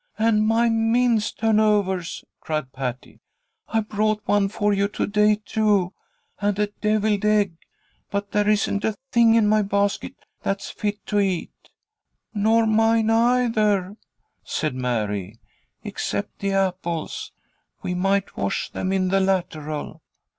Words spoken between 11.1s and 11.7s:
eat."